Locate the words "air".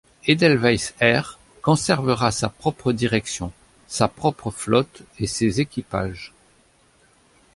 0.99-1.37